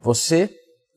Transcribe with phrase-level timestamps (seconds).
[0.00, 0.50] Você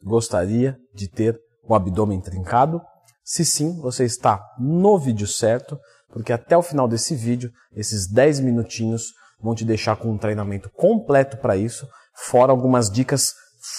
[0.04, 2.82] gostaria de ter o abdômen trincado?
[3.24, 8.42] Se sim, você está no vídeo certo, porque até o final desse vídeo, esses 10
[8.42, 13.34] minutinhos vão te deixar com um treinamento completo para isso, fora algumas dicas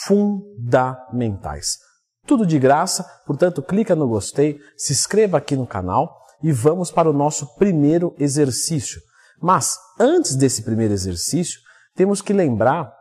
[0.04, 1.78] fundamentais.
[2.26, 7.10] Tudo de graça, portanto, clica no gostei, se inscreva aqui no canal e vamos para
[7.10, 9.00] o nosso primeiro exercício.
[9.40, 11.60] Mas antes desse primeiro exercício,
[11.94, 12.92] temos que lembrar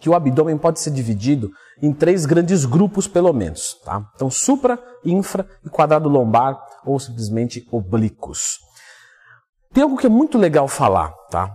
[0.00, 1.50] que o abdômen pode ser dividido
[1.82, 3.80] em três grandes grupos, pelo menos.
[3.84, 4.04] Tá?
[4.14, 8.58] Então, supra, infra e quadrado lombar, ou simplesmente oblíquos.
[9.72, 11.50] Tem algo que é muito legal falar, tá?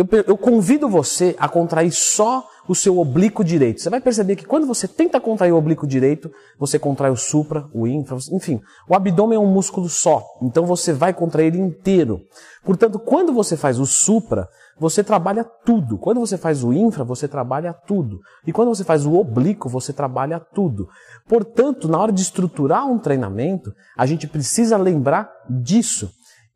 [0.00, 3.82] Eu, eu, convido você a contrair só o seu oblíquo direito.
[3.82, 7.68] Você vai perceber que quando você tenta contrair o oblíquo direito, você contrai o supra,
[7.74, 8.62] o infra, enfim.
[8.88, 12.22] O abdômen é um músculo só, então você vai contrair ele inteiro.
[12.64, 15.98] Portanto, quando você faz o supra, você trabalha tudo.
[15.98, 18.20] Quando você faz o infra, você trabalha tudo.
[18.46, 20.88] E quando você faz o oblíquo, você trabalha tudo.
[21.28, 26.10] Portanto, na hora de estruturar um treinamento, a gente precisa lembrar disso.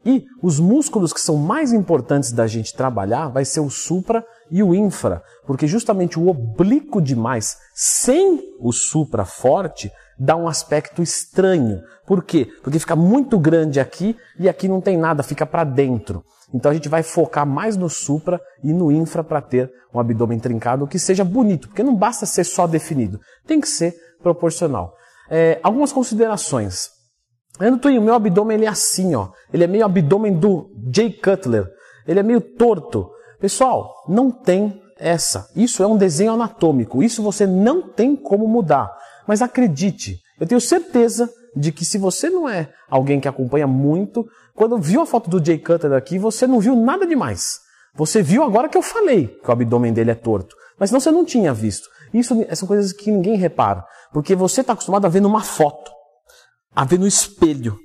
[0.05, 4.63] E os músculos que são mais importantes da gente trabalhar vai ser o supra e
[4.63, 11.83] o infra, porque justamente o oblíquo demais sem o supra forte dá um aspecto estranho.
[12.07, 12.49] Por quê?
[12.63, 16.25] Porque fica muito grande aqui e aqui não tem nada, fica para dentro.
[16.53, 20.39] Então a gente vai focar mais no supra e no infra para ter um abdômen
[20.39, 24.95] trincado que seja bonito, porque não basta ser só definido, tem que ser proporcional.
[25.31, 26.94] É, algumas considerações.
[27.61, 29.29] O meu abdômen ele é assim, ó.
[29.53, 31.67] Ele é meio abdômen do Jay Cutler.
[32.07, 33.11] Ele é meio torto.
[33.41, 35.49] Pessoal, não tem essa.
[35.55, 37.03] Isso é um desenho anatômico.
[37.03, 38.91] Isso você não tem como mudar.
[39.27, 44.27] Mas acredite, eu tenho certeza de que se você não é alguém que acompanha muito,
[44.55, 47.61] quando viu a foto do Jay Cutler aqui, você não viu nada demais.
[47.95, 50.57] Você viu agora que eu falei que o abdômen dele é torto.
[50.79, 51.89] Mas senão você não tinha visto.
[52.13, 53.85] Isso são coisas que ninguém repara.
[54.13, 55.91] Porque você está acostumado a ver numa foto,
[56.75, 57.79] a ver no espelho.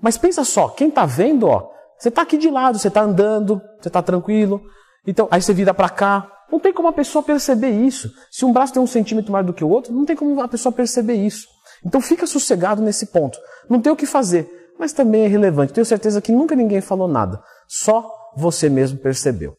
[0.00, 3.60] Mas pensa só, quem está vendo, ó, você está aqui de lado, você está andando,
[3.80, 4.60] você está tranquilo.
[5.06, 6.28] Então, aí você vira para cá.
[6.50, 8.10] Não tem como a pessoa perceber isso.
[8.30, 10.48] Se um braço tem um centímetro mais do que o outro, não tem como a
[10.48, 11.46] pessoa perceber isso.
[11.84, 13.38] Então fica sossegado nesse ponto.
[13.68, 15.72] Não tem o que fazer, mas também é relevante.
[15.72, 17.42] Tenho certeza que nunca ninguém falou nada.
[17.68, 19.56] Só você mesmo percebeu.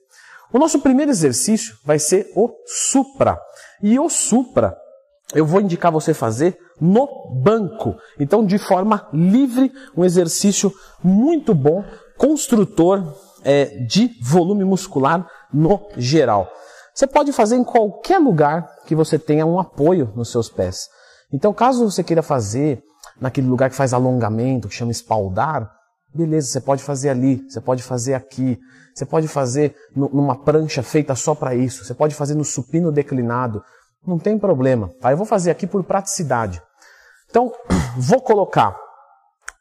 [0.51, 3.39] O nosso primeiro exercício vai ser o supra.
[3.81, 4.77] E o supra
[5.33, 7.07] eu vou indicar você fazer no
[7.43, 7.95] banco.
[8.19, 10.73] Então, de forma livre, um exercício
[11.03, 11.83] muito bom,
[12.17, 13.03] construtor
[13.43, 16.49] é, de volume muscular no geral.
[16.93, 20.87] Você pode fazer em qualquer lugar que você tenha um apoio nos seus pés.
[21.31, 22.83] Então, caso você queira fazer
[23.19, 25.71] naquele lugar que faz alongamento, que chama espaldar,
[26.13, 28.59] beleza, você pode fazer ali, você pode fazer aqui,
[28.93, 33.63] você pode fazer numa prancha feita só para isso, você pode fazer no supino declinado,
[34.05, 34.89] não tem problema.
[34.99, 35.11] Tá?
[35.11, 36.61] Eu vou fazer aqui por praticidade.
[37.29, 37.51] Então,
[37.97, 38.77] vou colocar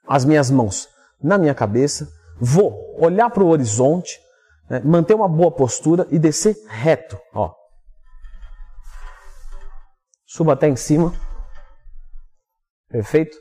[0.06, 0.88] as minhas mãos
[1.22, 2.08] na minha cabeça,
[2.38, 4.20] vou olhar para o horizonte,
[4.68, 7.18] né, manter uma boa postura e descer reto.
[7.32, 7.52] Ó.
[10.26, 11.12] Suba até em cima.
[12.88, 13.36] Perfeito?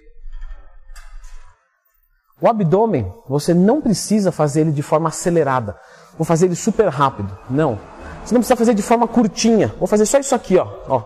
[2.42, 5.80] O abdômen, você não precisa fazer ele de forma acelerada.
[6.18, 7.38] Vou fazer ele super rápido.
[7.50, 7.80] Não.
[8.24, 9.68] Você não precisa fazer de forma curtinha.
[9.80, 10.68] Vou fazer só isso aqui, ó.
[10.88, 11.04] ó.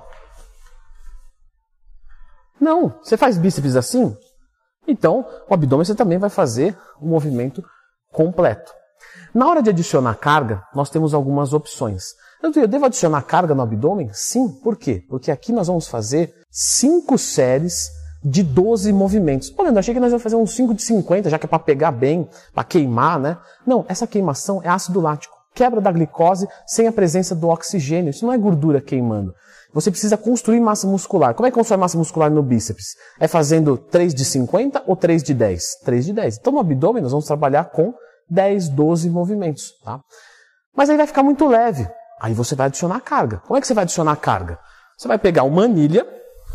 [2.59, 2.99] Não.
[3.01, 4.15] Você faz bíceps assim?
[4.87, 7.63] Então, o abdômen você também vai fazer um movimento
[8.11, 8.71] completo.
[9.33, 12.13] Na hora de adicionar carga, nós temos algumas opções.
[12.41, 14.09] Eu devo adicionar carga no abdômen?
[14.13, 14.49] Sim.
[14.63, 15.03] Por quê?
[15.09, 17.89] Porque aqui nós vamos fazer 5 séries
[18.23, 19.49] de 12 movimentos.
[19.49, 21.59] Pô, Leandro, achei que nós íamos fazer uns 5 de 50, já que é para
[21.59, 23.37] pegar bem, para queimar, né?
[23.65, 25.34] Não, essa queimação é ácido lático.
[25.55, 28.09] Quebra da glicose sem a presença do oxigênio.
[28.09, 29.33] Isso não é gordura queimando.
[29.73, 31.33] Você precisa construir massa muscular.
[31.33, 32.95] Como é que constrói massa muscular no bíceps?
[33.19, 35.79] É fazendo 3 de 50 ou 3 de 10?
[35.83, 36.37] 3 de 10.
[36.37, 37.93] Então no abdômen nós vamos trabalhar com
[38.29, 39.73] 10, 12 movimentos.
[39.83, 39.99] Tá?
[40.75, 41.87] Mas aí vai ficar muito leve.
[42.21, 43.41] Aí você vai adicionar carga.
[43.45, 44.59] Como é que você vai adicionar carga?
[44.97, 46.07] Você vai pegar uma anilha,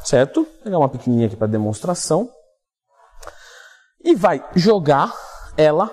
[0.04, 0.44] certo?
[0.44, 2.28] Vou pegar uma pequenininha aqui para demonstração.
[4.02, 5.12] E vai jogar
[5.56, 5.90] ela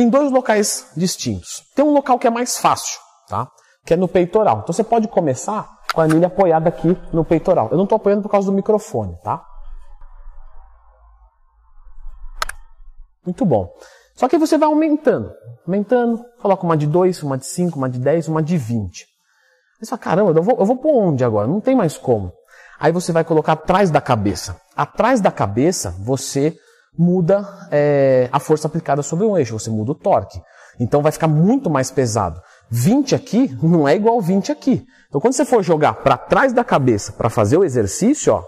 [0.00, 1.64] em dois locais distintos.
[1.74, 3.50] Tem um local que é mais fácil, tá?
[3.84, 4.60] Que é no peitoral.
[4.60, 7.68] Então você pode começar com a anilha apoiada aqui no peitoral.
[7.70, 9.44] Eu não estou apoiando por causa do microfone, tá?
[13.26, 13.68] Muito bom.
[14.14, 15.32] Só que você vai aumentando,
[15.66, 19.04] aumentando, coloca uma de 2, uma de 5, uma de 10, uma de 20.
[19.80, 21.46] Você fala, caramba, eu vou, eu vou por onde agora?
[21.48, 22.32] Não tem mais como.
[22.78, 24.60] Aí você vai colocar atrás da cabeça.
[24.76, 26.56] Atrás da cabeça, você
[26.96, 30.40] muda é, a força aplicada sobre um eixo, você muda o torque.
[30.80, 32.40] Então vai ficar muito mais pesado.
[32.70, 34.86] 20 aqui não é igual 20 aqui.
[35.08, 38.44] Então, quando você for jogar para trás da cabeça para fazer o exercício, ó,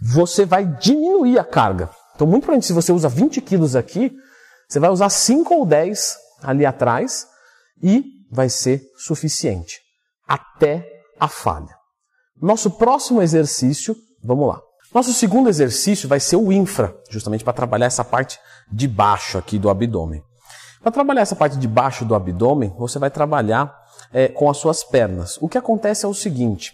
[0.00, 1.90] você vai diminuir a carga.
[2.14, 4.12] Então, muito provavelmente, se você usa 20 quilos aqui,
[4.68, 7.26] você vai usar 5 ou 10 ali atrás
[7.82, 9.80] e vai ser suficiente
[10.26, 10.86] até
[11.18, 11.81] a falha.
[12.40, 14.60] Nosso próximo exercício, vamos lá.
[14.94, 18.38] Nosso segundo exercício vai ser o infra, justamente para trabalhar essa parte
[18.70, 20.22] de baixo aqui do abdômen.
[20.82, 23.74] Para trabalhar essa parte de baixo do abdômen, você vai trabalhar
[24.12, 25.38] é, com as suas pernas.
[25.40, 26.72] O que acontece é o seguinte: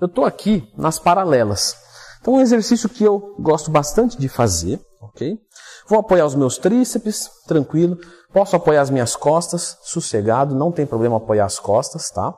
[0.00, 1.76] eu estou aqui nas paralelas.
[2.20, 5.38] Então, um exercício que eu gosto bastante de fazer, ok?
[5.86, 7.98] Vou apoiar os meus tríceps, tranquilo.
[8.32, 12.34] Posso apoiar as minhas costas, sossegado, não tem problema apoiar as costas, tá?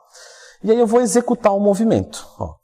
[0.62, 2.26] E aí eu vou executar o movimento.
[2.38, 2.54] Ó.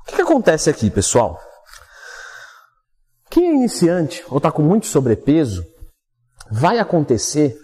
[0.00, 1.38] O que, que acontece aqui, pessoal?
[3.30, 5.64] Quem é iniciante ou está com muito sobrepeso,
[6.50, 7.58] vai acontecer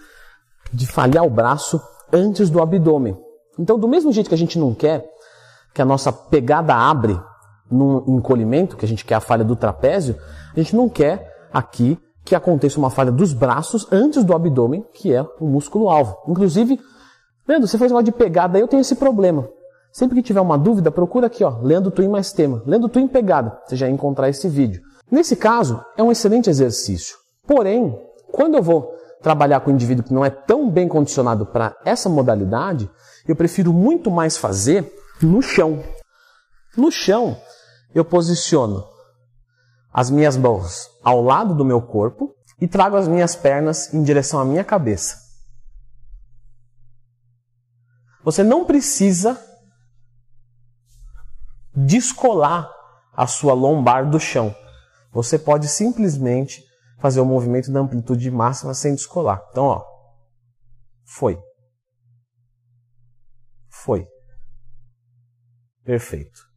[0.71, 3.17] de falhar o braço antes do abdômen.
[3.57, 5.09] Então, do mesmo jeito que a gente não quer
[5.73, 7.19] que a nossa pegada abre
[7.71, 10.15] no encolhimento, que a gente quer a falha do trapézio,
[10.55, 15.13] a gente não quer aqui que aconteça uma falha dos braços antes do abdômen, que
[15.13, 16.17] é o músculo alvo.
[16.27, 16.79] Inclusive,
[17.47, 19.47] Leandro, você fez uma de pegada, eu tenho esse problema.
[19.91, 22.63] Sempre que tiver uma dúvida, procura aqui, ó, Leandro Twin mais tema.
[22.65, 24.81] Leandro Twin pegada, você já encontrar esse vídeo.
[25.11, 27.15] Nesse caso, é um excelente exercício.
[27.45, 27.95] Porém,
[28.31, 28.91] quando eu vou
[29.21, 32.89] trabalhar com um indivíduo que não é tão bem condicionado para essa modalidade,
[33.27, 34.91] eu prefiro muito mais fazer
[35.21, 35.83] no chão.
[36.75, 37.37] No chão,
[37.93, 38.83] eu posiciono
[39.93, 44.39] as minhas mãos ao lado do meu corpo e trago as minhas pernas em direção
[44.39, 45.21] à minha cabeça.
[48.23, 49.39] Você não precisa
[51.75, 52.71] descolar
[53.13, 54.55] a sua lombar do chão.
[55.11, 56.63] Você pode simplesmente
[56.99, 59.45] fazer o movimento da amplitude máxima sem descolar.
[59.51, 59.83] Então, ó,
[61.03, 61.37] foi.
[63.69, 64.07] Foi.
[65.83, 66.52] Perfeito.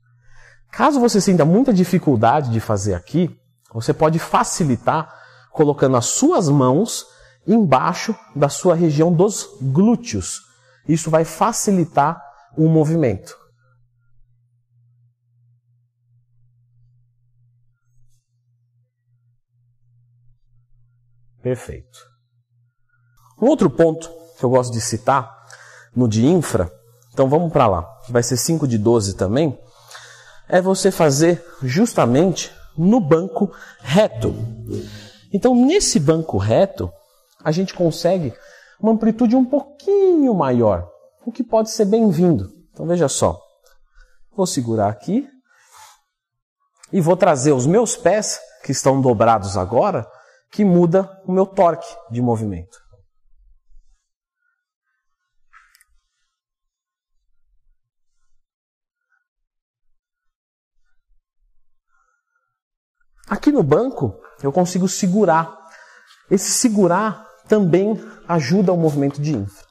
[0.77, 3.35] Caso você sinta muita dificuldade de fazer aqui,
[3.73, 5.11] você pode facilitar
[5.51, 7.07] colocando as suas mãos
[7.47, 10.43] embaixo da sua região dos glúteos.
[10.87, 12.23] Isso vai facilitar
[12.59, 13.35] o movimento.
[21.41, 21.99] Perfeito.
[23.41, 25.43] Um outro ponto que eu gosto de citar
[25.95, 26.71] no de infra,
[27.15, 29.59] então vamos para lá, vai ser 5 de 12 também,
[30.49, 34.35] é você fazer justamente no banco reto.
[35.33, 36.91] Então, nesse banco reto,
[37.43, 38.33] a gente consegue
[38.81, 40.89] uma amplitude um pouquinho maior,
[41.25, 42.51] o que pode ser bem-vindo.
[42.73, 43.41] Então, veja só.
[44.37, 45.27] Vou segurar aqui
[46.93, 50.07] e vou trazer os meus pés, que estão dobrados agora,
[50.51, 52.79] que muda o meu torque de movimento.
[63.29, 65.57] Aqui no banco eu consigo segurar.
[66.31, 69.65] Esse segurar também ajuda o movimento de infra.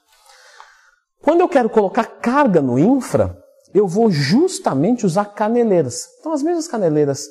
[1.22, 3.38] Quando eu quero colocar carga no infra,
[3.74, 6.08] eu vou justamente usar caneleiras.
[6.20, 7.26] Então, as mesmas caneleiras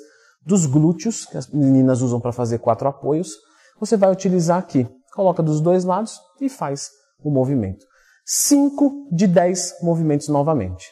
[0.44, 3.30] dos glúteos, que as meninas usam para fazer quatro apoios,
[3.78, 4.86] você vai utilizar aqui.
[5.14, 6.90] Coloca dos dois lados e faz
[7.22, 7.86] o movimento.
[8.26, 10.86] 5 de 10 movimentos novamente.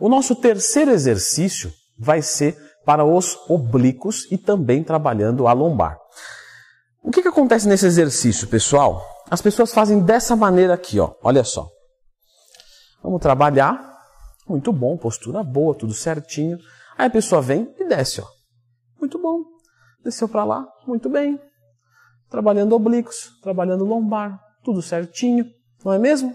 [0.00, 2.56] O nosso terceiro exercício vai ser
[2.88, 5.98] para os oblíquos e também trabalhando a lombar.
[7.02, 9.04] O que, que acontece nesse exercício, pessoal?
[9.30, 11.12] As pessoas fazem dessa maneira aqui, ó.
[11.22, 11.68] Olha só.
[13.02, 13.78] Vamos trabalhar.
[14.48, 16.56] Muito bom, postura boa, tudo certinho.
[16.96, 18.26] Aí a pessoa vem e desce, ó.
[18.98, 19.44] Muito bom.
[20.02, 21.38] Desceu para lá, muito bem.
[22.30, 25.44] Trabalhando oblíquos, trabalhando lombar, tudo certinho,
[25.84, 26.34] não é mesmo?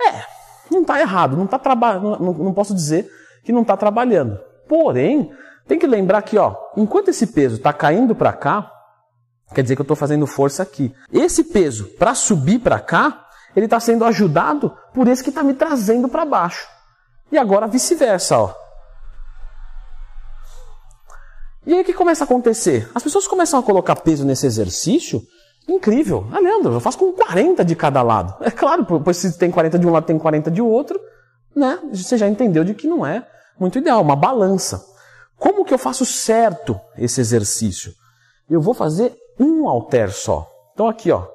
[0.00, 0.24] É,
[0.72, 3.08] não está errado, não tá trabalhando, não, não posso dizer
[3.44, 4.40] que não está trabalhando.
[4.66, 5.32] Porém,
[5.68, 8.72] tem que lembrar que, ó, enquanto esse peso está caindo para cá,
[9.54, 10.94] quer dizer que eu estou fazendo força aqui.
[11.12, 15.52] Esse peso, para subir para cá, ele está sendo ajudado por esse que está me
[15.52, 16.66] trazendo para baixo.
[17.30, 18.54] E agora vice-versa, ó.
[21.66, 22.90] E aí o que começa a acontecer?
[22.94, 25.22] As pessoas começam a colocar peso nesse exercício.
[25.68, 26.26] Incrível.
[26.32, 28.34] Ah, Leandro, eu faço com 40 de cada lado.
[28.42, 30.98] É claro, pois se tem 40 de um lado, tem 40 de outro,
[31.54, 31.78] né?
[31.92, 33.26] Você já entendeu de que não é
[33.60, 34.82] muito ideal, uma balança.
[35.38, 37.92] Como que eu faço certo esse exercício?
[38.50, 40.50] Eu vou fazer um halter só.
[40.72, 41.26] Então aqui, ó.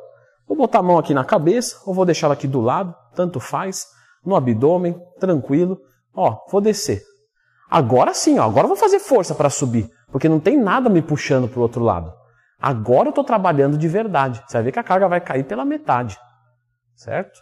[0.47, 3.39] Vou botar a mão aqui na cabeça, ou vou deixar ela aqui do lado, tanto
[3.39, 3.87] faz,
[4.25, 5.79] no abdômen, tranquilo.
[6.13, 7.01] Ó, vou descer.
[7.69, 11.01] Agora sim, ó, agora eu vou fazer força para subir, porque não tem nada me
[11.01, 12.13] puxando para o outro lado.
[12.59, 14.43] Agora eu estou trabalhando de verdade.
[14.47, 16.17] Você vai ver que a carga vai cair pela metade.
[16.95, 17.41] Certo?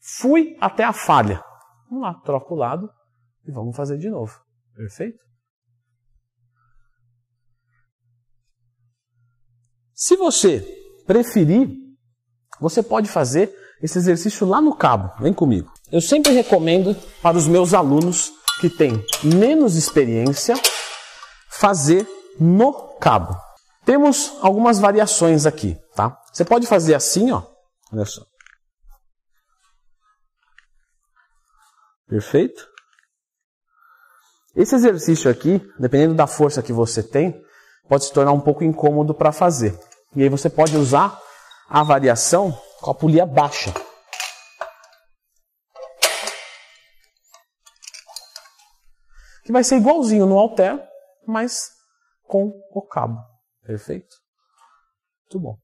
[0.00, 1.42] Fui até a falha.
[1.90, 2.90] Vamos lá, troca o lado
[3.46, 4.40] e vamos fazer de novo.
[4.78, 5.18] Perfeito?
[9.92, 10.60] Se você
[11.04, 11.68] preferir,
[12.60, 15.12] você pode fazer esse exercício lá no cabo.
[15.20, 15.72] Vem comigo.
[15.90, 20.54] Eu sempre recomendo para os meus alunos que têm menos experiência
[21.50, 22.06] fazer
[22.38, 23.36] no cabo.
[23.84, 26.16] Temos algumas variações aqui, tá?
[26.32, 27.42] Você pode fazer assim, ó.
[27.92, 28.24] Olha só.
[32.06, 32.77] Perfeito?
[34.58, 37.40] Esse exercício aqui, dependendo da força que você tem,
[37.88, 39.78] pode se tornar um pouco incômodo para fazer.
[40.16, 41.16] E aí você pode usar
[41.68, 42.50] a variação
[42.80, 43.72] com a polia baixa.
[49.44, 50.76] Que vai ser igualzinho no alter,
[51.24, 51.70] mas
[52.24, 53.16] com o cabo.
[53.62, 54.16] Perfeito?
[55.22, 55.58] Muito bom.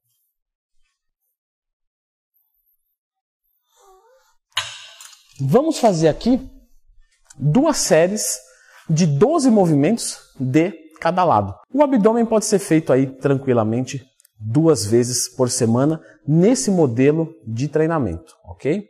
[5.41, 6.49] Vamos fazer aqui
[7.37, 8.54] duas séries
[8.89, 11.55] de 12 movimentos de cada lado.
[11.73, 14.05] O abdômen pode ser feito aí tranquilamente
[14.39, 18.89] duas vezes por semana nesse modelo de treinamento, ok?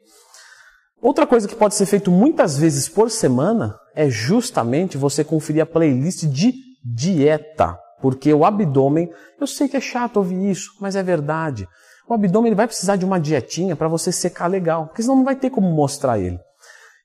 [1.01, 5.67] Outra coisa que pode ser feito muitas vezes por semana é justamente você conferir a
[5.67, 9.11] playlist de dieta, porque o abdômen,
[9.41, 11.69] eu sei que é chato ouvir isso, mas é verdade.
[12.09, 15.25] O abdômen ele vai precisar de uma dietinha para você secar legal, porque senão não
[15.25, 16.39] vai ter como mostrar ele.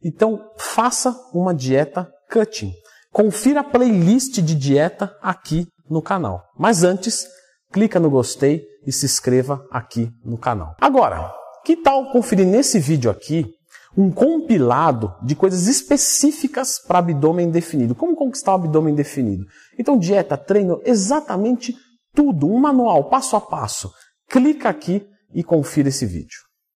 [0.03, 2.71] Então, faça uma dieta cutting.
[3.11, 6.43] Confira a playlist de dieta aqui no canal.
[6.57, 7.27] Mas antes,
[7.71, 10.75] clica no gostei e se inscreva aqui no canal.
[10.79, 11.33] Agora,
[11.65, 13.45] que tal conferir nesse vídeo aqui
[13.97, 17.95] um compilado de coisas específicas para abdômen definido?
[17.95, 19.45] Como conquistar o abdômen definido?
[19.77, 21.75] Então, dieta, treino, exatamente
[22.13, 23.91] tudo, um manual passo a passo.
[24.29, 26.48] Clica aqui e confira esse vídeo.